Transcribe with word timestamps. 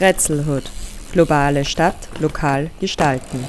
Grätzelhood. 0.00 0.62
Globale 1.12 1.62
Stadt 1.62 2.08
lokal 2.20 2.70
gestalten. 2.80 3.44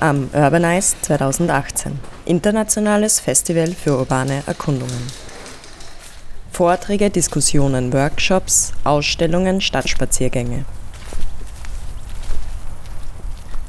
Am 0.00 0.30
Urbanize 0.32 0.96
2018. 1.02 1.98
Internationales 2.24 3.20
Festival 3.20 3.74
für 3.74 3.98
urbane 3.98 4.42
Erkundungen. 4.46 5.06
Vorträge, 6.50 7.10
Diskussionen, 7.10 7.92
Workshops, 7.92 8.72
Ausstellungen, 8.84 9.60
Stadtspaziergänge. 9.60 10.64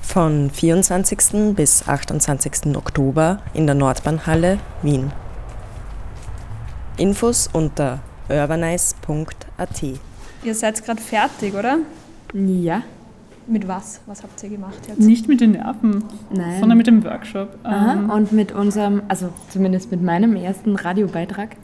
Von 0.02 0.50
24. 0.50 1.54
bis 1.56 1.86
28. 1.90 2.74
Oktober 2.74 3.40
in 3.54 3.66
der 3.66 3.76
Nordbahnhalle 3.76 4.60
Wien. 4.82 5.12
Infos 6.96 7.50
unter 7.52 8.00
urbanize.at. 8.30 10.00
Ihr 10.46 10.54
seid 10.54 10.84
gerade 10.86 11.02
fertig, 11.02 11.56
oder? 11.56 11.80
Ja. 12.34 12.84
Mit 13.48 13.68
was? 13.68 14.02
Was 14.06 14.22
habt 14.24 14.42
ihr 14.44 14.50
gemacht 14.50 14.78
jetzt? 14.88 15.00
Nicht 15.00 15.28
mit 15.28 15.42
den 15.42 15.52
Nerven, 15.52 16.04
Nein. 16.32 16.60
sondern 16.60 16.78
mit 16.78 16.88
dem 16.88 17.04
Workshop. 17.04 17.58
Aha. 17.64 17.94
Ähm, 17.94 18.10
Und 18.10 18.32
mit 18.32 18.52
unserem, 18.52 19.02
also 19.08 19.30
zumindest 19.50 19.92
mit 19.92 20.02
meinem 20.02 20.36
ersten 20.36 20.76
Radiobeitrag. 20.76 21.56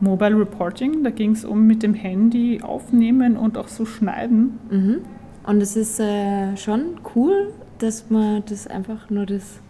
Mobile 0.00 0.38
Reporting, 0.38 1.04
da 1.04 1.10
ging 1.10 1.32
es 1.32 1.44
um 1.44 1.66
mit 1.66 1.82
dem 1.82 1.94
Handy 1.94 2.62
aufnehmen 2.62 3.36
und 3.36 3.58
auch 3.58 3.68
so 3.68 3.84
schneiden. 3.84 4.58
Mhm. 4.70 4.96
Und 5.44 5.60
es 5.60 5.76
ist 5.76 6.00
äh, 6.00 6.56
schon 6.56 7.00
cool, 7.14 7.52
dass 7.78 8.10
man 8.10 8.42
das 8.48 8.66
einfach 8.66 9.10
nur 9.10 9.26
das 9.26 9.60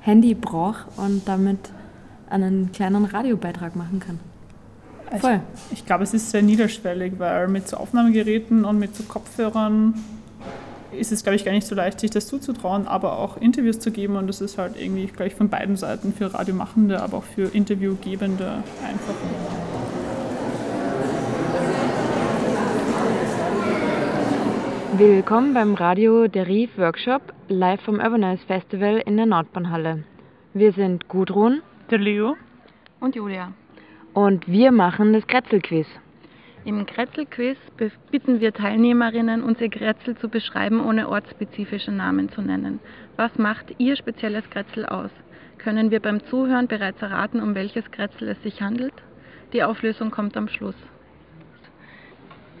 Handy 0.00 0.34
braucht 0.34 0.86
und 0.96 1.28
damit 1.28 1.58
einen 2.30 2.72
kleinen 2.72 3.04
Radiobeitrag 3.04 3.76
machen 3.76 4.00
kann. 4.00 4.18
Voll. 5.16 5.40
Ich, 5.70 5.86
glaube, 5.86 6.04
es 6.04 6.12
ist 6.12 6.30
sehr 6.30 6.42
niederschwellig, 6.42 7.14
weil 7.18 7.48
mit 7.48 7.66
so 7.66 7.78
Aufnahmegeräten 7.78 8.64
und 8.64 8.78
mit 8.78 8.94
so 8.94 9.04
Kopfhörern 9.04 9.94
ist 10.92 11.12
es, 11.12 11.22
glaube 11.22 11.36
ich, 11.36 11.44
gar 11.44 11.52
nicht 11.52 11.66
so 11.66 11.74
leicht, 11.74 12.00
sich 12.00 12.10
das 12.10 12.26
zuzutrauen, 12.26 12.86
aber 12.86 13.18
auch 13.18 13.36
Interviews 13.38 13.78
zu 13.78 13.90
geben. 13.90 14.16
Und 14.16 14.26
das 14.26 14.40
ist 14.40 14.58
halt 14.58 14.80
irgendwie, 14.80 15.06
glaube 15.06 15.28
ich, 15.28 15.34
von 15.34 15.48
beiden 15.48 15.76
Seiten 15.76 16.12
für 16.12 16.32
Radiomachende, 16.32 17.00
aber 17.00 17.18
auch 17.18 17.24
für 17.24 17.54
Interviewgebende 17.54 18.62
einfach. 18.86 19.14
Willkommen 24.96 25.54
beim 25.54 25.74
Radio 25.74 26.26
Deriv 26.26 26.76
Workshop 26.76 27.22
live 27.48 27.80
vom 27.82 28.00
Urbanize 28.00 28.44
Festival 28.46 28.98
in 29.06 29.16
der 29.16 29.26
Nordbahnhalle. 29.26 30.04
Wir 30.54 30.72
sind 30.72 31.08
Gudrun 31.08 31.62
Der 31.90 31.98
Leo? 31.98 32.36
und 33.00 33.14
Julia. 33.14 33.52
Und 34.18 34.48
wir 34.48 34.72
machen 34.72 35.12
das 35.12 35.24
Kretzelquiz. 35.28 35.86
Im 36.64 36.84
Kretzelquiz 36.86 37.56
bitten 38.10 38.40
wir 38.40 38.52
Teilnehmerinnen, 38.52 39.44
uns 39.44 39.60
ihr 39.60 39.70
Kretzel 39.70 40.16
zu 40.16 40.28
beschreiben, 40.28 40.84
ohne 40.84 41.08
ortsspezifische 41.08 41.92
Namen 41.92 42.28
zu 42.30 42.42
nennen. 42.42 42.80
Was 43.16 43.38
macht 43.38 43.76
Ihr 43.78 43.94
spezielles 43.94 44.42
Kretzel 44.50 44.86
aus? 44.86 45.10
Können 45.58 45.92
wir 45.92 46.00
beim 46.00 46.20
Zuhören 46.24 46.66
bereits 46.66 47.00
erraten, 47.00 47.40
um 47.40 47.54
welches 47.54 47.88
Kretzel 47.92 48.28
es 48.28 48.42
sich 48.42 48.60
handelt? 48.60 48.92
Die 49.52 49.62
Auflösung 49.62 50.10
kommt 50.10 50.36
am 50.36 50.48
Schluss. 50.48 50.76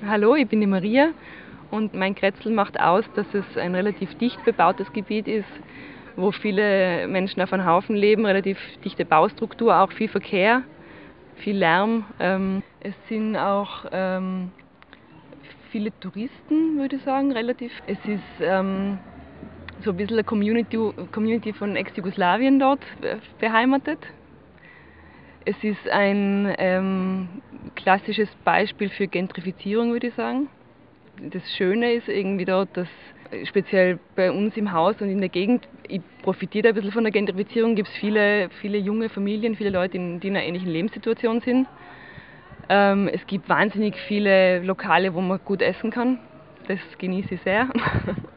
Hallo, 0.06 0.36
ich 0.36 0.46
bin 0.46 0.60
die 0.60 0.68
Maria 0.68 1.08
und 1.72 1.92
mein 1.92 2.14
Kretzel 2.14 2.52
macht 2.52 2.78
aus, 2.78 3.04
dass 3.16 3.26
es 3.34 3.56
ein 3.56 3.74
relativ 3.74 4.14
dicht 4.18 4.44
bebautes 4.44 4.92
Gebiet 4.92 5.26
ist, 5.26 5.52
wo 6.14 6.30
viele 6.30 7.08
Menschen 7.08 7.42
auf 7.42 7.52
einem 7.52 7.66
Haufen 7.66 7.96
leben, 7.96 8.26
relativ 8.26 8.58
dichte 8.84 9.04
Baustruktur, 9.04 9.76
auch 9.76 9.90
viel 9.90 10.08
Verkehr, 10.08 10.62
viel 11.38 11.56
Lärm. 11.56 12.04
Ähm, 12.20 12.62
es 12.80 12.94
sind 13.08 13.36
auch 13.36 13.84
ähm, 13.92 14.50
viele 15.70 15.90
Touristen, 16.00 16.78
würde 16.78 16.96
ich 16.96 17.02
sagen, 17.02 17.32
relativ. 17.32 17.72
Es 17.86 17.98
ist 18.04 18.22
ähm, 18.40 18.98
so 19.84 19.90
ein 19.90 19.96
bisschen 19.96 20.16
eine 20.16 20.24
Community, 20.24 20.78
Community 21.12 21.52
von 21.52 21.76
Ex-Jugoslawien 21.76 22.58
dort 22.58 22.82
äh, 23.02 23.16
beheimatet. 23.38 23.98
Es 25.44 25.56
ist 25.62 25.88
ein 25.88 26.54
ähm, 26.58 27.28
klassisches 27.74 28.28
Beispiel 28.44 28.90
für 28.90 29.06
Gentrifizierung, 29.06 29.92
würde 29.92 30.08
ich 30.08 30.14
sagen. 30.14 30.48
Das 31.20 31.42
Schöne 31.56 31.94
ist 31.94 32.08
irgendwie 32.08 32.44
dort, 32.44 32.76
dass 32.76 32.88
speziell 33.44 33.98
bei 34.14 34.30
uns 34.30 34.56
im 34.56 34.72
Haus 34.72 35.00
und 35.00 35.10
in 35.10 35.20
der 35.20 35.28
Gegend, 35.28 35.68
ich 35.86 36.00
profitiere 36.22 36.68
ein 36.68 36.74
bisschen 36.74 36.92
von 36.92 37.04
der 37.04 37.12
Gentrifizierung, 37.12 37.74
gibt 37.74 37.88
es 37.88 37.94
viele, 37.96 38.48
viele 38.60 38.78
junge 38.78 39.08
Familien, 39.08 39.54
viele 39.56 39.70
Leute, 39.70 39.96
in- 39.96 40.20
die 40.20 40.28
in 40.28 40.36
einer 40.36 40.46
ähnlichen 40.46 40.70
Lebenssituation 40.70 41.40
sind. 41.40 41.68
Ähm, 42.68 43.08
es 43.08 43.26
gibt 43.26 43.48
wahnsinnig 43.48 43.96
viele 43.96 44.60
Lokale, 44.62 45.14
wo 45.14 45.20
man 45.20 45.40
gut 45.44 45.62
essen 45.62 45.90
kann. 45.90 46.18
Das 46.66 46.78
genieße 46.98 47.34
ich 47.34 47.40
sehr. 47.42 47.68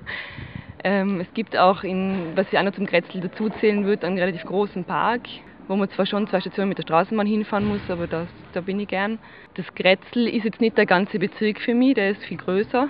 ähm, 0.84 1.20
es 1.20 1.34
gibt 1.34 1.58
auch, 1.58 1.84
in, 1.84 2.32
was 2.36 2.48
ich 2.52 2.58
auch 2.58 2.64
noch 2.64 2.74
zum 2.74 2.86
Kretzel 2.86 3.22
dazuzählen 3.22 3.84
würde, 3.86 4.08
einen 4.08 4.18
relativ 4.18 4.46
großen 4.46 4.86
Park, 4.86 5.28
wo 5.68 5.76
man 5.76 5.90
zwar 5.90 6.06
schon 6.06 6.28
zwei 6.28 6.40
Stationen 6.40 6.70
mit 6.70 6.78
der 6.78 6.84
Straßenbahn 6.84 7.28
hinfahren 7.28 7.66
muss, 7.66 7.82
aber 7.90 8.08
das, 8.08 8.30
da 8.54 8.62
bin 8.62 8.80
ich 8.80 8.88
gern. 8.88 9.20
Das 9.56 9.66
Kretzel 9.76 10.28
ist 10.28 10.46
jetzt 10.46 10.62
nicht 10.62 10.78
der 10.78 10.86
ganze 10.86 11.20
Bezirk 11.20 11.60
für 11.60 11.76
mich, 11.76 11.96
der 11.96 12.12
ist 12.12 12.24
viel 12.24 12.38
größer. 12.38 12.90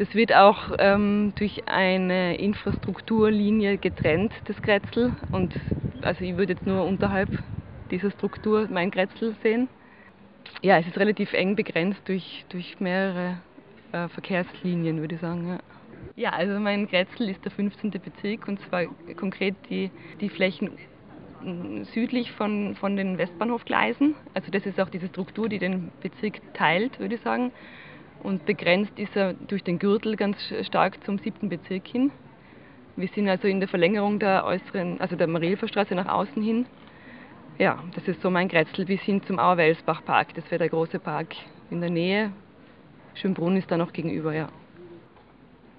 Das 0.00 0.14
wird 0.14 0.34
auch 0.34 0.72
ähm, 0.78 1.34
durch 1.36 1.68
eine 1.68 2.38
Infrastrukturlinie 2.38 3.76
getrennt, 3.76 4.32
das 4.46 4.56
Kretzel. 4.62 5.12
Und 5.30 5.54
also 6.00 6.24
ich 6.24 6.38
würde 6.38 6.54
jetzt 6.54 6.66
nur 6.66 6.86
unterhalb 6.86 7.28
dieser 7.90 8.10
Struktur 8.10 8.66
mein 8.70 8.90
Kretzel 8.90 9.36
sehen. 9.42 9.68
Ja, 10.62 10.78
es 10.78 10.86
ist 10.86 10.96
relativ 10.96 11.34
eng 11.34 11.54
begrenzt 11.54 12.00
durch, 12.06 12.46
durch 12.48 12.80
mehrere 12.80 13.42
äh, 13.92 14.08
Verkehrslinien, 14.08 15.02
würde 15.02 15.16
ich 15.16 15.20
sagen. 15.20 15.48
Ja. 15.48 15.58
ja, 16.16 16.30
also 16.30 16.58
mein 16.58 16.88
Kretzel 16.88 17.28
ist 17.28 17.44
der 17.44 17.52
15. 17.52 17.90
Bezirk 17.90 18.48
und 18.48 18.58
zwar 18.70 18.86
konkret 19.16 19.54
die, 19.68 19.90
die 20.22 20.30
Flächen 20.30 20.78
mm, 21.42 21.82
südlich 21.92 22.32
von, 22.32 22.74
von 22.74 22.96
den 22.96 23.18
Westbahnhofgleisen. 23.18 24.14
Also 24.32 24.50
das 24.50 24.64
ist 24.64 24.80
auch 24.80 24.88
diese 24.88 25.08
Struktur, 25.08 25.50
die 25.50 25.58
den 25.58 25.92
Bezirk 26.00 26.40
teilt, 26.54 26.98
würde 26.98 27.16
ich 27.16 27.20
sagen. 27.20 27.52
Und 28.22 28.44
begrenzt 28.44 28.98
ist 28.98 29.16
er 29.16 29.34
durch 29.34 29.64
den 29.64 29.78
Gürtel 29.78 30.16
ganz 30.16 30.36
stark 30.66 31.02
zum 31.04 31.18
siebten 31.18 31.48
Bezirk 31.48 31.86
hin. 31.86 32.10
Wir 32.96 33.08
sind 33.08 33.28
also 33.28 33.48
in 33.48 33.60
der 33.60 33.68
Verlängerung 33.68 34.18
der 34.18 34.44
äußeren, 34.44 35.00
also 35.00 35.16
der 35.16 35.26
Marielferstraße 35.26 35.94
nach 35.94 36.08
außen 36.08 36.42
hin. 36.42 36.66
Ja, 37.58 37.82
das 37.94 38.06
ist 38.08 38.20
so 38.20 38.30
mein 38.30 38.48
Kretzel 38.48 38.84
bis 38.84 39.00
hin 39.00 39.22
zum 39.22 39.38
Auerwelsbachpark. 39.38 40.34
Das 40.34 40.44
wäre 40.50 40.58
der 40.58 40.68
große 40.68 40.98
Park 40.98 41.28
in 41.70 41.80
der 41.80 41.90
Nähe. 41.90 42.32
Schönbrunn 43.14 43.56
ist 43.56 43.70
da 43.70 43.76
noch 43.76 43.92
gegenüber, 43.92 44.34
ja. 44.34 44.48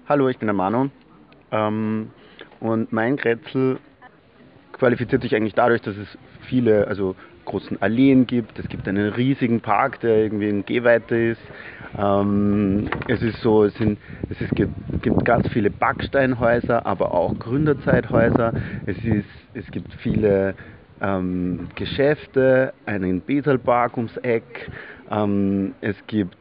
Hallo, 0.08 0.28
ich 0.28 0.38
bin 0.38 0.46
der 0.46 0.54
Manu. 0.54 0.90
Ähm, 1.50 2.10
und 2.60 2.92
mein 2.92 3.16
Kretzel 3.16 3.78
qualifiziert 4.72 5.22
sich 5.22 5.34
eigentlich 5.34 5.54
dadurch, 5.54 5.82
dass 5.82 5.96
es 5.96 6.18
viele, 6.48 6.88
also 6.88 7.14
großen 7.44 7.80
Alleen 7.82 8.26
gibt. 8.26 8.58
Es 8.58 8.68
gibt 8.68 8.88
einen 8.88 9.12
riesigen 9.12 9.60
Park, 9.60 10.00
der 10.00 10.16
irgendwie 10.16 10.48
in 10.48 10.64
Gehweite 10.64 11.16
ist. 11.16 11.40
Ähm, 11.98 12.88
es 13.08 13.22
ist 13.22 13.40
so, 13.42 13.64
es, 13.64 13.74
sind, 13.74 13.98
es 14.30 14.40
ist, 14.40 14.54
gibt, 14.54 14.72
gibt 15.02 15.24
ganz 15.24 15.48
viele 15.48 15.70
Backsteinhäuser, 15.70 16.86
aber 16.86 17.12
auch 17.12 17.38
Gründerzeithäuser. 17.38 18.54
Es, 18.86 18.96
ist, 19.04 19.26
es 19.54 19.70
gibt 19.70 19.92
viele 19.94 20.54
ähm, 21.00 21.68
Geschäfte, 21.74 22.72
einen 22.86 23.20
Betelpark 23.20 23.96
ums 23.96 24.16
Eck. 24.18 24.70
Ähm, 25.10 25.74
es 25.80 25.96
gibt 26.06 26.36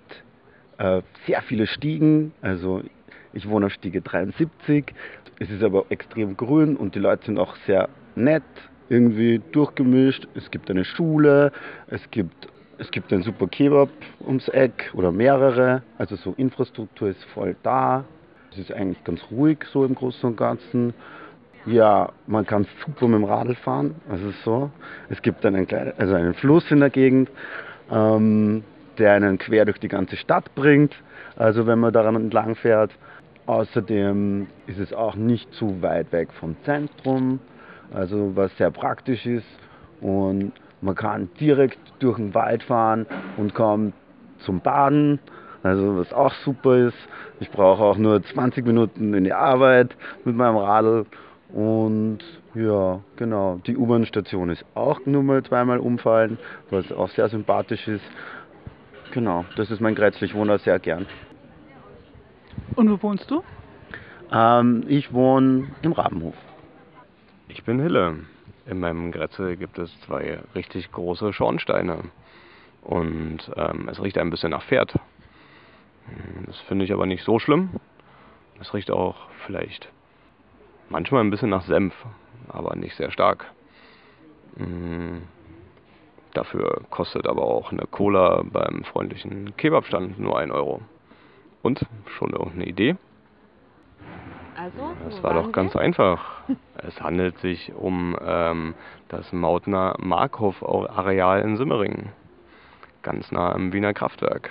äh, 0.77 1.01
sehr 1.27 1.41
viele 1.41 1.67
Stiegen, 1.67 2.31
also 2.41 2.81
ich 3.33 3.47
wohne 3.49 3.67
auf 3.67 3.73
Stiege 3.73 4.01
73. 4.01 4.93
Es 5.39 5.49
ist 5.49 5.63
aber 5.63 5.85
extrem 5.89 6.37
grün 6.37 6.75
und 6.75 6.95
die 6.95 6.99
Leute 6.99 7.25
sind 7.25 7.39
auch 7.39 7.55
sehr 7.65 7.89
nett, 8.15 8.43
irgendwie 8.91 9.41
durchgemischt. 9.53 10.27
Es 10.35 10.51
gibt 10.51 10.69
eine 10.69 10.83
Schule, 10.83 11.53
es 11.87 12.01
gibt, 12.11 12.49
es 12.77 12.91
gibt 12.91 13.13
einen 13.13 13.23
super 13.23 13.47
Kebab 13.47 13.89
ums 14.27 14.49
Eck 14.49 14.91
oder 14.93 15.11
mehrere. 15.11 15.81
Also 15.97 16.17
so 16.17 16.33
Infrastruktur 16.37 17.09
ist 17.09 17.23
voll 17.33 17.55
da. 17.63 18.03
Es 18.51 18.57
ist 18.57 18.71
eigentlich 18.73 19.01
ganz 19.05 19.21
ruhig 19.31 19.59
so 19.71 19.85
im 19.85 19.95
Großen 19.95 20.29
und 20.29 20.35
Ganzen. 20.35 20.93
Ja, 21.65 22.09
man 22.27 22.45
kann 22.45 22.67
super 22.85 23.07
mit 23.07 23.19
dem 23.19 23.23
Radl 23.23 23.55
fahren. 23.55 23.95
Also 24.09 24.31
so. 24.43 24.71
Es 25.09 25.21
gibt 25.21 25.45
einen, 25.45 25.65
also 25.97 26.13
einen 26.13 26.33
Fluss 26.33 26.69
in 26.69 26.81
der 26.81 26.89
Gegend, 26.89 27.29
ähm, 27.89 28.63
der 28.97 29.13
einen 29.13 29.37
quer 29.37 29.63
durch 29.63 29.79
die 29.79 29.87
ganze 29.87 30.17
Stadt 30.17 30.53
bringt. 30.53 30.93
Also 31.37 31.65
wenn 31.65 31.79
man 31.79 31.93
daran 31.93 32.15
entlang 32.17 32.55
fährt. 32.55 32.91
Außerdem 33.45 34.47
ist 34.67 34.79
es 34.79 34.93
auch 34.93 35.15
nicht 35.15 35.51
zu 35.53 35.81
weit 35.81 36.11
weg 36.11 36.29
vom 36.39 36.55
Zentrum, 36.63 37.39
also 37.93 38.35
was 38.35 38.55
sehr 38.57 38.71
praktisch 38.71 39.25
ist. 39.25 39.47
Und 40.01 40.53
man 40.81 40.95
kann 40.95 41.29
direkt 41.39 41.79
durch 41.99 42.17
den 42.17 42.33
Wald 42.33 42.63
fahren 42.63 43.05
und 43.37 43.53
kommt 43.53 43.93
zum 44.39 44.61
Baden, 44.61 45.19
also 45.63 45.97
was 45.97 46.11
auch 46.11 46.33
super 46.43 46.87
ist. 46.87 46.97
Ich 47.39 47.51
brauche 47.51 47.83
auch 47.83 47.97
nur 47.97 48.23
20 48.23 48.65
Minuten 48.65 49.13
in 49.13 49.23
die 49.23 49.33
Arbeit 49.33 49.95
mit 50.25 50.35
meinem 50.35 50.57
Radl. 50.57 51.05
Und 51.53 52.19
ja, 52.55 53.01
genau, 53.17 53.59
die 53.65 53.77
U-Bahn-Station 53.77 54.49
ist 54.49 54.65
auch 54.73 55.05
nur 55.05 55.21
mal 55.21 55.43
zweimal 55.43 55.79
umfallen, 55.79 56.37
was 56.69 56.91
auch 56.91 57.09
sehr 57.09 57.29
sympathisch 57.29 57.87
ist. 57.87 58.03
Genau, 59.11 59.45
das 59.57 59.69
ist 59.69 59.81
mein 59.81 59.95
Grätzl, 59.95 60.25
ich 60.25 60.33
wohne 60.33 60.53
da 60.53 60.57
sehr 60.57 60.79
gern. 60.79 61.05
Und 62.75 62.89
wo 62.89 63.01
wohnst 63.03 63.29
du? 63.29 63.43
Ähm, 64.31 64.85
ich 64.87 65.13
wohne 65.13 65.67
im 65.81 65.91
Rabenhof. 65.91 66.35
Ich 67.53 67.63
bin 67.65 67.81
Hille. 67.81 68.19
In 68.65 68.79
meinem 68.79 69.11
Grätzl 69.11 69.57
gibt 69.57 69.77
es 69.77 69.91
zwei 70.01 70.39
richtig 70.55 70.89
große 70.91 71.33
Schornsteine. 71.33 71.99
Und 72.81 73.39
ähm, 73.57 73.89
es 73.89 74.01
riecht 74.01 74.17
ein 74.17 74.29
bisschen 74.29 74.51
nach 74.51 74.63
Pferd. 74.63 74.93
Hm, 74.93 76.45
Das 76.45 76.57
finde 76.61 76.85
ich 76.85 76.93
aber 76.93 77.05
nicht 77.05 77.23
so 77.25 77.39
schlimm. 77.39 77.71
Es 78.61 78.73
riecht 78.73 78.89
auch 78.89 79.15
vielleicht 79.45 79.89
manchmal 80.89 81.23
ein 81.23 81.29
bisschen 81.29 81.49
nach 81.49 81.65
Senf, 81.65 81.93
aber 82.47 82.75
nicht 82.77 82.95
sehr 82.95 83.11
stark. 83.11 83.45
Hm, 84.55 85.23
Dafür 86.33 86.83
kostet 86.89 87.27
aber 87.27 87.41
auch 87.41 87.73
eine 87.73 87.85
Cola 87.87 88.41
beim 88.45 88.85
freundlichen 88.85 89.57
Kebabstand 89.57 90.17
nur 90.17 90.39
1 90.39 90.53
Euro. 90.53 90.81
Und 91.61 91.85
schon 92.17 92.29
irgendeine 92.29 92.67
Idee? 92.67 92.95
Also, 94.57 94.95
Das 95.03 95.17
wo 95.19 95.23
war 95.23 95.33
doch 95.41 95.51
ganz 95.51 95.73
wir? 95.73 95.81
einfach. 95.81 96.19
Es 96.83 96.99
handelt 96.99 97.37
sich 97.39 97.71
um 97.73 98.17
ähm, 98.25 98.73
das 99.09 99.31
Mautner 99.33 99.95
Markhof-Areal 99.99 101.41
in 101.41 101.55
Simmering. 101.57 102.09
Ganz 103.03 103.31
nah 103.31 103.53
am 103.53 103.71
Wiener 103.71 103.93
Kraftwerk. 103.93 104.49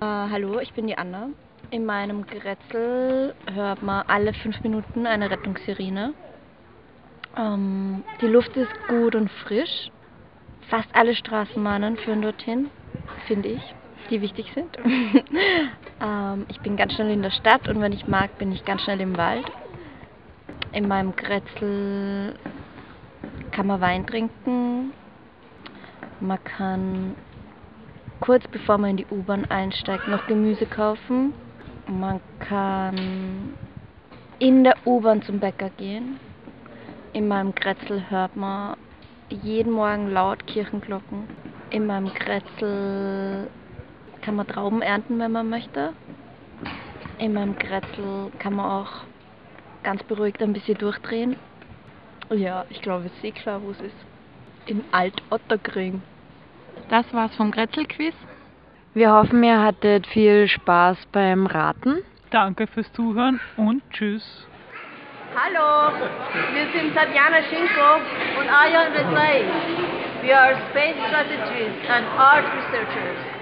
Äh, 0.00 0.04
hallo, 0.04 0.58
ich 0.60 0.72
bin 0.72 0.86
die 0.86 0.96
Anna. 0.96 1.28
In 1.70 1.84
meinem 1.84 2.24
Grätzl 2.26 3.34
hört 3.52 3.82
man 3.82 4.04
alle 4.06 4.32
fünf 4.32 4.62
Minuten 4.62 5.06
eine 5.06 5.30
Rettungssirene. 5.30 6.14
Ähm, 7.36 8.04
die 8.20 8.28
Luft 8.28 8.56
ist 8.56 8.72
gut 8.88 9.14
und 9.14 9.30
frisch. 9.30 9.90
Fast 10.70 10.88
alle 10.94 11.14
Straßenbahnen 11.14 11.96
führen 11.98 12.22
dorthin, 12.22 12.70
finde 13.26 13.50
ich, 13.50 13.74
die 14.08 14.22
wichtig 14.22 14.50
sind. 14.54 14.78
ähm, 16.00 16.46
ich 16.48 16.60
bin 16.60 16.76
ganz 16.76 16.94
schnell 16.94 17.10
in 17.10 17.22
der 17.22 17.30
Stadt 17.30 17.68
und 17.68 17.80
wenn 17.80 17.92
ich 17.92 18.06
mag, 18.06 18.36
bin 18.38 18.52
ich 18.52 18.64
ganz 18.64 18.82
schnell 18.82 19.00
im 19.00 19.16
Wald. 19.16 19.46
In 20.72 20.88
meinem 20.88 21.14
Grätzl 21.16 22.34
kann 23.50 23.66
man 23.66 23.80
Wein 23.80 24.06
trinken. 24.06 24.92
Man 26.20 26.42
kann 26.44 27.14
kurz 28.20 28.46
bevor 28.48 28.78
man 28.78 28.90
in 28.90 28.96
die 28.98 29.06
U-Bahn 29.10 29.44
einsteigt, 29.46 30.08
noch 30.08 30.26
Gemüse 30.26 30.66
kaufen. 30.66 31.32
Man 31.86 32.20
kann 32.40 33.54
in 34.38 34.64
der 34.64 34.76
U-Bahn 34.84 35.22
zum 35.22 35.38
Bäcker 35.38 35.70
gehen. 35.70 36.18
In 37.12 37.28
meinem 37.28 37.54
Grätzl 37.54 38.02
hört 38.10 38.36
man 38.36 38.76
jeden 39.30 39.72
Morgen 39.72 40.10
laut 40.10 40.46
Kirchenglocken. 40.46 41.26
In 41.70 41.86
meinem 41.86 42.12
Grätzl 42.12 43.48
kann 44.26 44.34
man 44.34 44.48
Trauben 44.48 44.82
ernten, 44.82 45.20
wenn 45.20 45.30
man 45.30 45.48
möchte. 45.48 45.92
In 47.18 47.32
meinem 47.32 47.56
Grätzl 47.56 48.32
kann 48.40 48.56
man 48.56 48.66
auch 48.66 48.90
ganz 49.84 50.02
beruhigt 50.02 50.42
ein 50.42 50.52
bisschen 50.52 50.76
durchdrehen. 50.76 51.36
Ja, 52.30 52.64
ich 52.68 52.82
glaube, 52.82 53.06
es 53.06 53.12
ist 53.12 53.24
eh 53.24 53.30
klar, 53.30 53.62
wo 53.62 53.70
es 53.70 53.80
ist. 53.80 53.94
In 54.66 54.82
Alt-Otterkring. 54.90 56.02
Das 56.88 57.06
war's 57.14 57.36
vom 57.36 57.52
Grätzl-Quiz. 57.52 58.14
Wir 58.94 59.12
hoffen, 59.12 59.44
ihr 59.44 59.62
hattet 59.62 60.08
viel 60.08 60.48
Spaß 60.48 61.06
beim 61.12 61.46
Raten. 61.46 62.02
Danke 62.30 62.66
fürs 62.66 62.92
Zuhören 62.94 63.38
und 63.56 63.80
tschüss. 63.92 64.48
Hallo, 65.36 65.94
wir 66.52 66.66
sind 66.72 66.94
Tatjana 66.96 67.42
Schinko 67.44 68.40
und 68.40 68.48
Arjan 68.48 68.90
Redley. 68.92 69.44
We 70.22 70.36
are 70.36 70.56
space 70.70 70.96
strategists 71.06 71.88
and 71.88 72.06
art 72.18 72.44
researchers. 72.56 73.35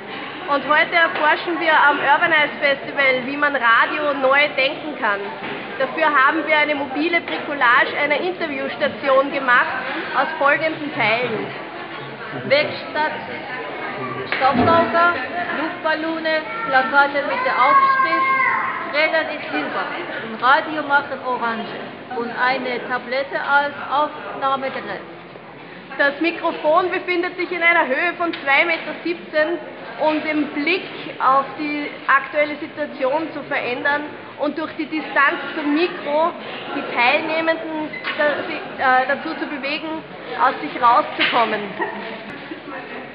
Und 0.47 0.63
heute 0.69 0.95
erforschen 0.95 1.59
wir 1.59 1.73
am 1.73 1.99
Urbanize 1.99 2.53
Festival, 2.61 3.25
wie 3.25 3.37
man 3.37 3.57
Radio 3.57 4.13
neu 4.21 4.41
denken 4.57 4.95
kann. 5.01 5.21
Dafür 5.79 6.05
haben 6.05 6.47
wir 6.47 6.57
eine 6.59 6.75
mobile 6.75 7.21
Bricolage 7.23 7.97
einer 7.99 8.21
Interviewstation 8.21 9.33
gemacht 9.33 9.73
aus 10.15 10.29
folgenden 10.39 10.93
Teilen. 10.95 11.47
Werkstatt, 12.45 13.17
Staubsauger, 14.37 15.15
Luftballone, 15.61 16.43
Plakate 16.69 17.23
mit 17.27 17.41
der 17.47 17.57
Aufschrift 17.65 18.45
Rädern 18.95 19.27
ist 19.35 19.51
Silber 19.51 19.87
Radio 20.41 20.83
machen 20.85 21.19
Orange 21.27 21.67
und 22.17 22.31
eine 22.31 22.79
Tablette 22.87 23.41
als 23.43 23.75
Aufnahmegerät. 23.91 25.03
Das 25.99 26.21
Mikrofon 26.21 26.91
befindet 26.93 27.37
sich 27.37 27.51
in 27.51 27.63
einer 27.63 27.89
Höhe 27.89 28.15
von 28.17 28.31
2,17 28.31 28.67
Meter, 28.67 29.59
um 30.01 30.23
den 30.23 30.47
Blick 30.49 30.85
auf 31.19 31.45
die 31.59 31.91
aktuelle 32.07 32.57
Situation 32.57 33.29
zu 33.33 33.43
verändern 33.45 34.03
und 34.41 34.59
durch 34.59 34.73
die 34.77 34.87
Distanz 34.87 35.39
zum 35.55 35.75
Mikro 35.75 36.33
die 36.75 36.95
Teilnehmenden 36.95 37.89
äh, 38.19 39.07
dazu 39.09 39.35
zu 39.39 39.47
bewegen, 39.47 40.03
aus 40.41 40.55
sich 40.61 40.83
rauszukommen. 40.83 41.61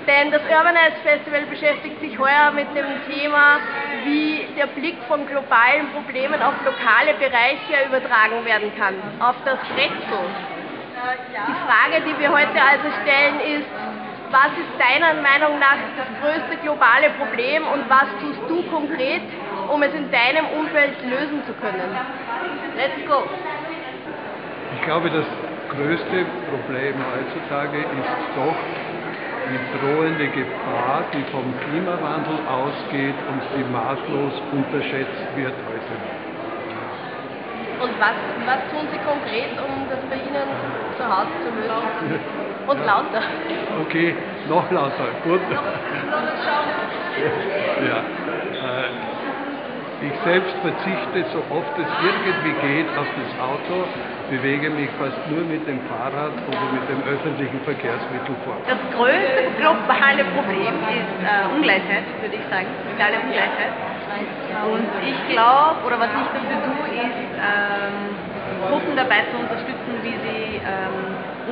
Denn 0.08 0.32
das 0.32 0.42
Urbanize 0.42 0.98
Festival 1.04 1.46
beschäftigt 1.46 2.00
sich 2.00 2.18
heuer 2.18 2.52
mit 2.52 2.68
dem 2.74 2.88
Thema, 3.08 3.60
wie 4.06 4.48
der 4.58 4.68
Blick 4.68 4.98
von 5.08 5.28
globalen 5.28 5.92
Problemen 5.94 6.42
auf 6.42 6.54
lokale 6.66 7.14
Bereiche 7.20 7.86
übertragen 7.86 8.44
werden 8.44 8.72
kann, 8.78 8.96
auf 9.20 9.36
das 9.46 9.60
Grätzl. 9.76 10.26
Die 11.48 11.58
Frage, 11.64 12.04
die 12.06 12.20
wir 12.20 12.32
heute 12.32 12.60
also 12.60 12.90
stellen, 13.04 13.40
ist, 13.40 13.70
was 14.32 14.54
ist 14.54 14.74
deiner 14.78 15.14
Meinung 15.22 15.58
nach 15.60 15.82
das 15.98 16.10
größte 16.22 16.62
globale 16.62 17.10
Problem 17.18 17.64
und 17.66 17.90
was 17.90 18.08
tust 18.22 18.42
du 18.48 18.62
konkret, 18.70 19.22
um 19.74 19.82
es 19.82 19.94
in 19.94 20.06
deinem 20.12 20.46
Umfeld 20.60 20.94
lösen 21.10 21.42
zu 21.46 21.54
können? 21.58 21.90
Let's 22.78 23.02
go! 23.10 23.26
Ich 24.76 24.82
glaube, 24.86 25.10
das 25.10 25.26
größte 25.74 26.26
Problem 26.50 26.96
heutzutage 27.10 27.80
ist 27.82 28.16
doch 28.38 28.60
die 29.50 29.62
drohende 29.82 30.28
Gefahr, 30.30 31.04
die 31.14 31.26
vom 31.34 31.50
Klimawandel 31.66 32.38
ausgeht 32.46 33.18
und 33.34 33.42
die 33.58 33.66
maßlos 33.66 34.34
unterschätzt 34.54 35.26
wird 35.36 35.54
heute. 35.58 36.20
Und 37.82 37.94
was, 37.98 38.18
was 38.46 38.62
tun 38.70 38.86
Sie 38.92 39.00
konkret, 39.00 39.58
um 39.58 39.90
das 39.90 40.02
bei 40.06 40.18
Ihnen 40.22 40.48
zu 40.98 41.04
Hause 41.08 41.34
zu 41.42 41.50
lösen? 41.56 42.20
Und 42.70 42.86
lauter. 42.86 43.26
Okay, 43.82 44.14
noch 44.48 44.70
lauter. 44.70 45.10
Gut. 45.24 45.42
Ja. 47.82 47.98
Äh, 47.98 48.90
ich 50.06 50.14
selbst 50.24 50.56
verzichte 50.62 51.26
so 51.34 51.42
oft 51.50 51.74
es 51.76 51.90
irgendwie 52.00 52.54
geht 52.62 52.88
auf 52.96 53.10
das 53.20 53.32
Auto, 53.42 53.84
bewege 54.30 54.70
mich 54.70 54.88
fast 54.98 55.18
nur 55.28 55.44
mit 55.44 55.68
dem 55.68 55.82
Fahrrad 55.90 56.32
oder 56.48 56.68
mit 56.72 56.88
dem 56.88 57.04
öffentlichen 57.10 57.60
Verkehrsmittel 57.66 58.32
fort. 58.46 58.62
Das 58.70 58.80
größte 58.96 59.50
globale 59.58 60.24
Problem 60.38 60.72
ist 60.94 61.12
äh, 61.26 61.50
Ungleichheit, 61.52 62.06
würde 62.22 62.36
ich 62.38 62.46
sagen, 62.54 62.70
soziale 62.88 63.18
Ungleichheit. 63.20 63.74
Und 64.70 64.88
ich 65.04 65.18
glaube, 65.34 65.82
oder 65.86 66.00
was 66.00 66.08
ich 66.16 66.28
dafür 66.38 66.62
tue, 66.64 66.88
ist, 66.96 67.36
ähm, 67.36 68.16
Gruppen 68.68 68.96
dabei 68.96 69.24
zu 69.32 69.38
unterstützen, 69.40 70.00
wie 70.04 70.16
sie 70.22 70.62
ähm, 70.64 71.09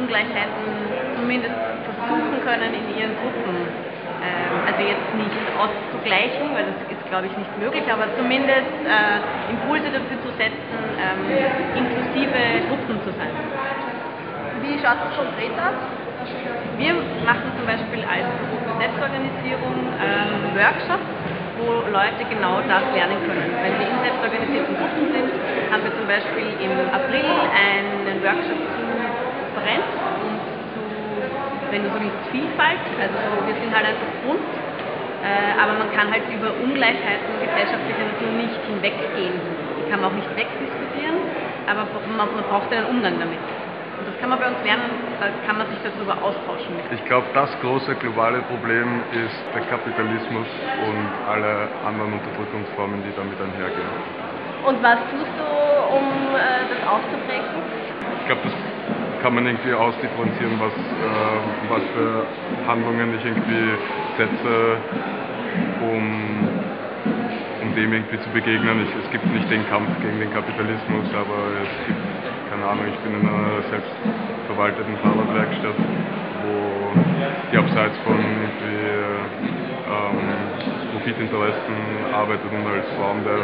Ungleichheiten 0.07 0.63
zumindest 1.19 1.59
versuchen 1.83 2.39
können 2.47 2.71
in 2.71 2.87
ihren 2.95 3.11
Gruppen. 3.19 3.59
Ähm, 4.23 4.55
also 4.63 4.79
jetzt 4.87 5.11
nicht 5.19 5.35
auszugleichen, 5.59 6.47
weil 6.55 6.63
das 6.63 6.79
ist, 6.87 7.03
glaube 7.11 7.27
ich, 7.27 7.35
nicht 7.35 7.51
möglich, 7.59 7.83
aber 7.91 8.07
zumindest 8.15 8.71
äh, 8.87 9.19
Impulse 9.51 9.91
dafür 9.91 10.15
zu 10.23 10.31
setzen, 10.39 10.79
ähm, 10.95 11.27
inklusive 11.75 12.39
Gruppen 12.71 13.03
zu 13.03 13.11
sein. 13.19 13.35
Wie 14.63 14.79
schaut 14.79 14.95
das 14.95 15.11
konkret 15.11 15.53
aus? 15.59 15.75
Wir 16.79 16.95
machen 17.27 17.51
zum 17.59 17.67
Beispiel 17.67 18.01
als 18.07 18.31
Gruppe 18.47 18.71
Selbstorganisierung 18.79 19.75
ähm, 19.99 20.55
Workshops, 20.55 21.11
wo 21.59 21.83
Leute 21.91 22.23
genau 22.31 22.63
das 22.63 22.83
lernen 22.95 23.19
können. 23.27 23.51
Wenn 23.59 23.75
wir 23.75 23.87
in 23.91 23.99
selbstorganisierten 24.07 24.71
Gruppen 24.71 25.03
sind, 25.11 25.31
haben 25.67 25.83
wir 25.83 25.93
zum 25.99 26.07
Beispiel 26.07 26.47
im 26.63 26.73
April 26.95 27.27
einen 27.51 28.23
Workshop 28.23 28.61
zu 28.71 28.87
Transparenz 29.57 29.89
und 30.21 30.37
zu, 30.73 30.81
wenn 31.71 31.83
du 31.83 31.89
so 31.89 31.99
willst, 31.99 32.29
Vielfalt. 32.29 32.77
Also 33.01 33.15
so, 33.17 33.47
wir 33.47 33.55
sind 33.57 33.73
halt 33.73 33.85
einfach 33.89 34.11
bunt, 34.21 34.45
äh, 35.25 35.57
aber 35.57 35.73
man 35.81 35.89
kann 35.97 36.11
halt 36.11 36.23
über 36.29 36.53
Ungleichheiten 36.61 37.41
gesellschaftlicher 37.41 38.05
Natur 38.05 38.29
nicht 38.37 38.61
hinweggehen. 38.69 39.33
Die 39.81 39.85
kann 39.89 40.01
man 40.01 40.13
auch 40.13 40.17
nicht 40.17 40.29
wegdiskutieren, 40.37 41.17
aber 41.65 41.89
man, 42.05 42.29
man 42.37 42.45
braucht 42.45 42.69
einen 42.71 42.85
Umgang 42.85 43.17
damit. 43.17 43.41
Und 43.97 44.05
das 44.05 44.15
kann 44.21 44.29
man 44.29 44.37
bei 44.37 44.45
uns 44.45 44.61
lernen, 44.61 44.93
da 45.17 45.25
kann 45.49 45.57
man 45.57 45.65
sich 45.73 45.81
darüber 45.81 46.13
austauschen. 46.21 46.77
Ich 46.93 47.03
glaube, 47.09 47.25
das 47.33 47.49
große 47.61 47.95
globale 47.97 48.45
Problem 48.45 49.01
ist 49.09 49.37
der 49.57 49.65
Kapitalismus 49.65 50.45
und 50.85 51.05
alle 51.25 51.65
anderen 51.81 52.13
Unterdrückungsformen, 52.13 53.01
die 53.01 53.13
damit 53.17 53.41
einhergehen. 53.41 53.89
Und 54.69 54.83
was 54.83 55.01
tust 55.09 55.33
du, 55.33 55.47
um 55.97 56.05
äh, 56.35 56.61
das 56.69 56.81
aufzubrechen? 56.85 57.57
Ich 58.21 58.25
glaube, 58.27 58.41
das 58.43 58.66
kann 59.27 59.35
man 59.35 59.45
irgendwie 59.45 59.73
ausdifferenzieren, 59.73 60.55
was, 60.57 60.71
äh, 60.71 61.67
was 61.67 61.83
für 61.91 62.23
Handlungen 62.65 63.13
ich 63.13 63.25
irgendwie 63.25 63.75
setze, 64.15 64.79
um, 65.83 66.47
um 67.61 67.75
dem 67.75 67.91
irgendwie 67.91 68.17
zu 68.23 68.29
begegnen. 68.31 68.87
Ich, 68.87 69.03
es 69.03 69.11
gibt 69.11 69.27
nicht 69.27 69.51
den 69.51 69.67
Kampf 69.67 69.91
gegen 69.99 70.17
den 70.21 70.31
Kapitalismus, 70.31 71.11
aber 71.11 71.59
es 71.59 71.87
gibt, 71.91 71.99
keine 72.49 72.63
Ahnung, 72.71 72.85
ich 72.87 72.95
bin 73.03 73.19
in 73.19 73.27
einer 73.27 73.59
selbstverwalteten 73.67 74.95
Fahrradwerkstatt, 75.03 75.75
wo 75.75 76.95
die 77.51 77.57
abseits 77.57 77.99
von 78.07 78.15
irgendwie, 78.15 78.79
ähm, 79.91 80.23
Profitinteressen 80.95 81.75
arbeitet 82.15 82.47
und 82.47 82.63
als 82.65 82.87
Form 82.95 83.19
der 83.27 83.43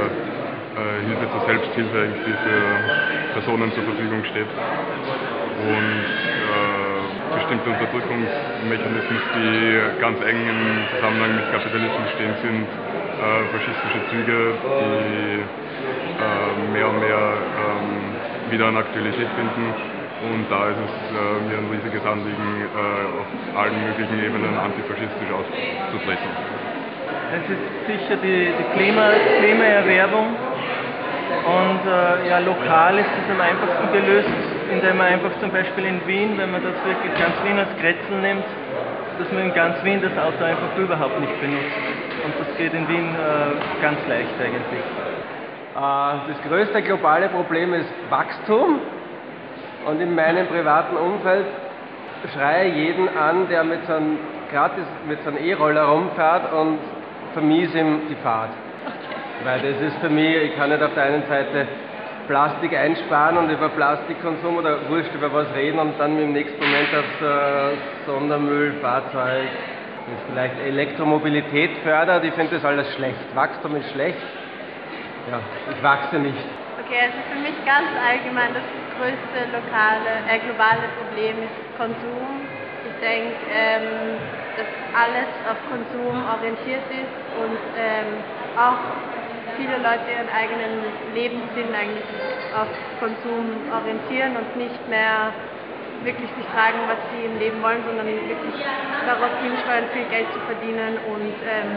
äh, 0.80 1.04
Hilfe 1.06 1.28
zur 1.30 1.42
Selbsthilfe 1.46 1.98
irgendwie 1.98 2.32
für 2.40 3.34
Personen 3.34 3.72
zur 3.74 3.84
Verfügung 3.84 4.24
steht. 4.32 4.48
Und 5.64 6.04
äh, 6.04 6.84
bestimmte 7.36 7.70
Unterdrückungsmechanismen, 7.72 9.20
die 9.36 9.80
ganz 10.02 10.20
eng 10.28 10.40
im 10.44 10.62
Zusammenhang 10.92 11.36
mit 11.36 11.46
Kapitalismus 11.52 12.08
stehen, 12.16 12.36
sind 12.44 12.68
äh, 12.68 13.48
faschistische 13.52 14.02
Züge, 14.12 14.38
die 14.60 15.40
äh, 16.20 16.74
mehr 16.74 16.88
und 16.90 17.00
mehr 17.00 17.24
ähm, 17.64 18.52
wieder 18.52 18.68
an 18.68 18.78
Aktualität 18.78 19.30
finden. 19.40 19.72
Und 20.24 20.48
da 20.52 20.70
ist 20.72 20.80
es 20.84 20.96
äh, 21.12 21.40
mir 21.48 21.58
ein 21.64 21.70
riesiges 21.72 22.04
Anliegen, 22.06 22.50
äh, 22.60 23.24
auf 23.24 23.30
allen 23.64 23.80
möglichen 23.88 24.20
Ebenen 24.20 24.58
antifaschistisch 24.58 25.32
auszutreten. 25.32 26.32
Es 27.34 27.46
ist 27.50 27.66
sicher 27.88 28.16
die, 28.22 28.52
die 28.52 28.68
Klima, 28.76 29.10
Klimaerwerbung 29.40 30.28
und 31.44 31.82
ja, 32.30 32.40
lokal 32.40 33.00
ist 33.00 33.10
es 33.10 33.32
am 33.32 33.42
einfachsten 33.42 33.92
gelöst, 33.92 34.53
indem 34.72 34.98
man 34.98 35.08
einfach 35.08 35.32
zum 35.40 35.52
Beispiel 35.52 35.86
in 35.86 36.06
Wien, 36.08 36.38
wenn 36.38 36.52
man 36.52 36.62
das 36.64 36.74
wirklich 36.86 37.14
ganz 37.20 37.36
Wien 37.44 37.58
als 37.60 37.70
Kretzel 37.80 38.22
nimmt, 38.22 38.46
dass 39.20 39.32
man 39.32 39.44
in 39.44 39.54
ganz 39.54 39.84
Wien 39.84 40.02
das 40.02 40.18
Auto 40.18 40.44
einfach 40.44 40.78
überhaupt 40.78 41.20
nicht 41.20 41.40
benutzt. 41.42 41.78
Und 42.26 42.34
das 42.40 42.58
geht 42.58 42.74
in 42.74 42.88
Wien 42.88 43.16
äh, 43.16 43.82
ganz 43.82 44.00
leicht 44.08 44.34
eigentlich. 44.40 44.84
Äh, 45.76 46.34
das 46.34 46.50
größte 46.50 46.82
globale 46.82 47.30
Problem 47.30 47.74
ist 47.74 47.90
Wachstum. 48.10 48.80
Und 49.86 50.00
in 50.00 50.16
meinem 50.16 50.48
privaten 50.48 50.96
Umfeld 50.96 51.46
schreie 52.34 52.70
jeden 52.70 53.10
an, 53.10 53.50
der 53.50 53.64
mit 53.64 53.86
so 53.86 53.94
einem 53.94 54.18
gratis 54.52 54.86
mit 55.08 55.22
so 55.24 55.30
einem 55.30 55.44
E-Roller 55.44 55.84
rumfährt 55.84 56.54
und 56.54 56.80
vermies 57.34 57.74
ihm 57.76 58.02
die 58.10 58.16
Fahrt. 58.16 58.52
Weil 59.44 59.60
das 59.60 59.82
ist 59.82 59.98
für 60.00 60.10
mich, 60.10 60.36
ich 60.38 60.56
kann 60.56 60.70
nicht 60.70 60.82
auf 60.82 60.94
der 60.94 61.04
einen 61.04 61.24
Seite 61.28 61.68
Plastik 62.28 62.76
einsparen 62.76 63.38
und 63.38 63.50
über 63.50 63.70
Plastikkonsum 63.70 64.58
oder 64.58 64.90
wurscht 64.90 65.14
über 65.14 65.32
was 65.34 65.48
reden 65.56 65.80
und 65.80 66.00
dann 66.00 66.18
im 66.20 66.34
nächsten 66.34 66.60
Moment 66.64 66.90
aufs 66.96 67.22
äh, 67.22 67.76
Sondermüllfahrzeug, 68.06 69.48
das 70.08 70.20
vielleicht 70.30 70.60
Elektromobilität 70.60 71.72
fördert. 71.84 72.24
Ich 72.24 72.34
finde 72.34 72.56
das 72.56 72.66
alles 72.66 72.94
schlecht. 72.96 73.36
Wachstum 73.36 73.76
ist 73.76 73.92
schlecht. 73.92 74.18
Ja, 75.32 75.40
ich 75.72 75.84
wachse 75.84 76.20
nicht. 76.20 76.46
Okay, 76.86 77.00
also 77.00 77.18
für 77.32 77.40
mich 77.40 77.56
ganz 77.66 77.88
allgemein 77.96 78.54
das 78.54 78.68
größte 79.00 79.48
lokale, 79.56 80.12
äh, 80.28 80.40
globale 80.44 80.84
Problem 81.00 81.36
ist 81.44 81.58
Konsum. 81.78 82.44
Ich 82.84 82.98
denke, 83.00 83.36
ähm, 83.52 84.20
dass 84.58 84.68
alles 84.94 85.32
auf 85.48 85.60
Konsum 85.72 86.16
orientiert 86.28 86.84
ist 86.92 87.16
und 87.40 87.60
ähm, 87.80 88.20
auch 88.60 89.23
viele 89.58 89.78
Leute 89.78 90.06
ihren 90.10 90.30
eigenen 90.30 90.84
Lebenssinn 91.14 91.74
eigentlich 91.74 92.08
auf 92.56 92.70
Konsum 93.00 93.70
orientieren 93.72 94.38
und 94.38 94.50
nicht 94.58 94.82
mehr 94.90 95.34
wirklich 96.04 96.30
sich 96.36 96.48
fragen, 96.52 96.80
was 96.88 97.00
sie 97.12 97.26
im 97.26 97.40
Leben 97.40 97.64
wollen, 97.64 97.84
sondern 97.88 98.08
wirklich 98.08 98.58
darauf 99.08 99.32
hinsteuern, 99.40 99.88
viel 99.94 100.08
Geld 100.12 100.28
zu 100.34 100.40
verdienen 100.48 101.00
und 101.08 101.36
ähm, 101.48 101.72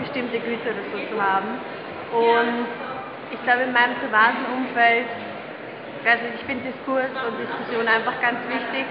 bestimmte 0.00 0.40
Güter 0.40 0.72
so 0.92 0.98
zu 1.12 1.16
haben. 1.20 1.60
Und 2.12 2.66
ich 3.30 3.40
glaube, 3.44 3.62
in 3.62 3.72
meinem 3.72 3.94
privaten 4.00 4.44
Umfeld, 4.56 5.06
also 6.04 6.24
ich 6.34 6.42
finde 6.44 6.64
Diskurs 6.72 7.12
und 7.26 7.38
Diskussion 7.38 7.86
einfach 7.86 8.16
ganz 8.20 8.40
wichtig. 8.48 8.86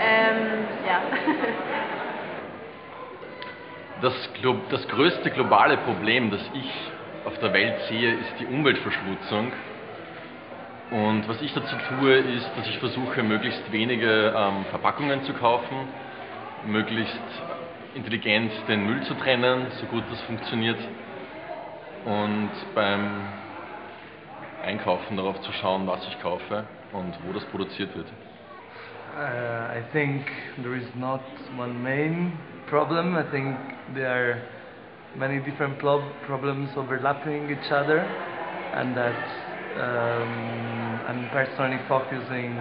Ähm, 0.00 0.66
ja. 0.88 1.00
Das, 4.02 4.12
das 4.70 4.88
größte 4.88 5.30
globale 5.30 5.76
Problem, 5.78 6.30
das 6.30 6.40
ich 6.52 6.70
auf 7.24 7.38
der 7.38 7.52
Welt 7.52 7.74
sehe, 7.88 8.14
ist 8.14 8.34
die 8.40 8.46
Umweltverschmutzung. 8.46 9.52
Und 10.90 11.28
was 11.28 11.40
ich 11.42 11.52
dazu 11.54 11.76
tue, 11.88 12.14
ist, 12.14 12.50
dass 12.56 12.68
ich 12.68 12.78
versuche, 12.78 13.22
möglichst 13.22 13.72
wenige 13.72 14.34
ähm, 14.36 14.64
Verpackungen 14.70 15.22
zu 15.24 15.32
kaufen, 15.32 15.88
möglichst 16.66 17.18
intelligent 17.94 18.52
den 18.68 18.86
Müll 18.86 19.02
zu 19.04 19.14
trennen, 19.14 19.66
so 19.80 19.86
gut 19.86 20.04
das 20.10 20.20
funktioniert, 20.22 20.78
und 22.04 22.50
beim 22.74 23.22
Einkaufen 24.64 25.16
darauf 25.16 25.40
zu 25.40 25.52
schauen, 25.52 25.86
was 25.86 26.06
ich 26.08 26.20
kaufe 26.20 26.64
und 26.92 27.14
wo 27.26 27.32
das 27.32 27.44
produziert 27.46 27.94
wird. 27.96 28.06
Uh, 29.16 29.78
I 29.78 29.82
think 29.92 30.26
there 30.62 30.74
is 30.74 30.86
not 30.96 31.20
one 31.56 31.72
main 31.72 32.32
problem. 32.66 33.16
I 33.16 33.22
think 33.30 33.56
there 33.94 34.08
are 34.08 34.42
many 35.18 35.38
different 35.38 35.78
problems 35.78 36.70
overlapping 36.76 37.50
each 37.50 37.70
other, 37.70 38.00
and 38.00 38.96
that 38.96 39.16
um, 39.80 41.00
I'm 41.06 41.28
personally 41.30 41.78
focusing 41.88 42.52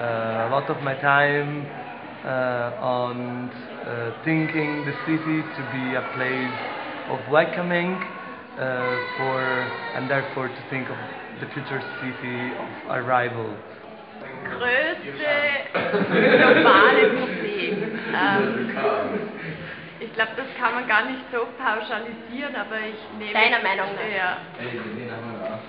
uh, 0.00 0.46
a 0.46 0.50
lot 0.50 0.70
of 0.70 0.82
my 0.82 0.94
time 0.94 1.66
uh, 2.24 2.76
on 2.80 3.48
uh, 3.50 4.24
thinking 4.24 4.84
the 4.84 4.94
city 5.06 5.40
to 5.56 5.62
be 5.72 5.94
a 5.94 6.04
place 6.16 6.56
of 7.08 7.20
welcoming 7.32 7.96
uh, 8.58 8.96
for, 9.16 9.40
and 9.96 10.08
therefore 10.10 10.48
to 10.48 10.62
think 10.70 10.88
of 10.88 10.96
the 11.40 11.46
future 11.54 11.80
city 12.00 12.52
of 12.56 12.68
arrival. 12.90 13.56
größte 14.44 15.34
globale 16.40 17.06
Problem. 17.10 17.90
Ähm, 18.12 18.68
ich 18.68 19.09
glaube, 20.20 20.32
das 20.36 20.52
kann 20.60 20.74
man 20.74 20.86
gar 20.86 21.04
nicht 21.06 21.24
so 21.32 21.48
pauschalisieren, 21.56 22.54
aber 22.54 22.76
ich 22.76 23.00
nehme. 23.18 23.32
Deiner 23.32 23.62
Meinung 23.64 23.88
nach? 23.96 24.12
Ja. 24.12 24.36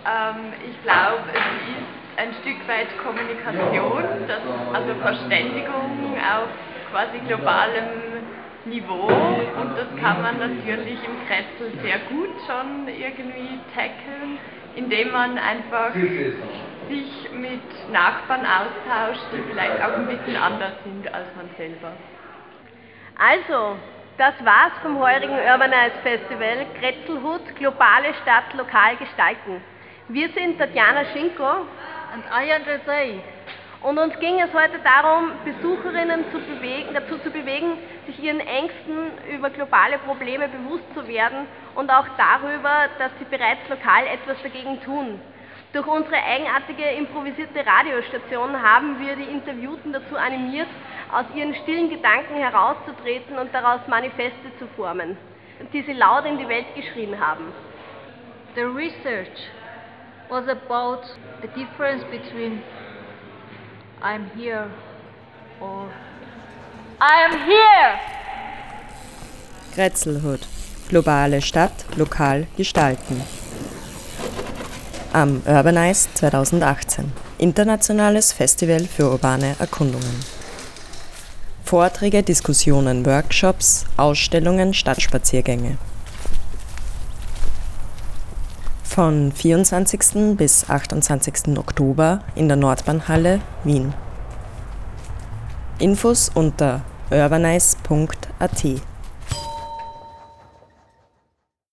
Ähm, 0.03 0.51
ich 0.67 0.75
glaube, 0.83 1.23
es 1.31 1.39
ist 1.39 2.19
ein 2.19 2.33
Stück 2.41 2.59
weit 2.67 2.87
Kommunikation, 2.99 4.03
das, 4.27 4.41
also 4.73 4.93
Verständigung 4.99 6.17
auf 6.19 6.49
quasi 6.91 7.19
globalem 7.27 8.27
Niveau 8.65 9.07
und 9.07 9.77
das 9.77 9.87
kann 10.01 10.21
man 10.21 10.37
natürlich 10.37 10.99
im 11.01 11.15
Kretzel 11.25 11.71
sehr 11.81 11.99
gut 12.09 12.29
schon 12.45 12.87
irgendwie 12.87 13.57
tackeln, 13.73 14.37
indem 14.75 15.11
man 15.11 15.37
einfach 15.37 15.93
sich 16.89 17.31
mit 17.31 17.91
Nachbarn 17.91 18.41
austauscht, 18.45 19.25
die 19.31 19.41
vielleicht 19.49 19.81
auch 19.81 19.93
ein 19.93 20.07
bisschen 20.07 20.35
anders 20.35 20.73
sind 20.83 21.07
als 21.13 21.27
man 21.37 21.49
selber. 21.57 21.93
Also, 23.17 23.77
das 24.21 24.35
war's 24.45 24.73
vom 24.83 24.99
heurigen 24.99 25.33
Urbanize 25.33 25.97
Festival 26.03 26.67
Kretzelhut, 26.79 27.55
globale 27.55 28.13
Stadt 28.21 28.53
lokal 28.55 28.95
gestalten. 28.97 29.63
Wir 30.09 30.29
sind 30.29 30.59
Tatjana 30.59 31.05
Schinko 31.05 31.65
und 32.13 32.31
Ayan 32.31 32.61
Rezai. 32.61 33.19
Und 33.81 33.97
uns 33.97 34.13
ging 34.19 34.39
es 34.39 34.53
heute 34.53 34.77
darum, 34.83 35.31
Besucherinnen 35.43 36.25
zu 36.31 36.37
bewegen, 36.37 36.93
dazu 36.93 37.17
zu 37.17 37.31
bewegen, 37.31 37.79
sich 38.05 38.21
ihren 38.23 38.41
Ängsten 38.41 39.09
über 39.33 39.49
globale 39.49 39.97
Probleme 39.97 40.47
bewusst 40.49 40.85
zu 40.93 41.07
werden 41.07 41.47
und 41.73 41.89
auch 41.89 42.05
darüber, 42.15 42.89
dass 42.99 43.11
sie 43.17 43.25
bereits 43.25 43.67
lokal 43.69 44.05
etwas 44.05 44.37
dagegen 44.43 44.79
tun. 44.83 45.19
Durch 45.73 45.87
unsere 45.87 46.21
eigenartige 46.21 46.83
improvisierte 46.83 47.65
Radiostation 47.65 48.61
haben 48.61 48.99
wir 48.99 49.15
die 49.15 49.31
Interviewten 49.31 49.93
dazu 49.93 50.15
animiert, 50.15 50.67
aus 51.11 51.25
ihren 51.35 51.53
stillen 51.55 51.89
Gedanken 51.89 52.35
herauszutreten 52.35 53.37
und 53.37 53.53
daraus 53.53 53.81
Manifeste 53.87 54.51
zu 54.59 54.67
formen, 54.75 55.17
die 55.73 55.81
sie 55.83 55.93
laut 55.93 56.25
in 56.25 56.37
die 56.37 56.47
Welt 56.47 56.67
geschrien 56.75 57.19
haben. 57.19 57.51
The 58.55 58.63
research 58.63 59.49
was 60.29 60.47
about 60.47 61.03
the 61.41 61.47
difference 61.49 62.03
between 62.05 62.61
I'm 64.01 64.25
here 64.35 64.69
or 65.59 65.89
I'm 66.99 67.45
here. 67.45 67.99
Grätzelhut. 69.75 70.47
Globale 70.89 71.41
Stadt, 71.41 71.85
lokal 71.95 72.47
gestalten. 72.57 73.21
Am 75.13 75.41
Urbanize 75.45 76.09
2018. 76.13 77.11
Internationales 77.37 78.33
Festival 78.33 78.81
für 78.81 79.09
urbane 79.09 79.55
Erkundungen. 79.59 80.30
Vorträge, 81.71 82.21
Diskussionen, 82.21 83.05
Workshops, 83.05 83.85
Ausstellungen, 83.95 84.73
Stadtspaziergänge. 84.73 85.77
Von 88.83 89.31
24. 89.31 90.35
bis 90.35 90.69
28. 90.69 91.57
Oktober 91.57 92.25
in 92.35 92.49
der 92.49 92.57
Nordbahnhalle 92.57 93.39
Wien. 93.63 93.93
Infos 95.79 96.29
unter 96.33 96.81
urbanize.at 97.09 98.65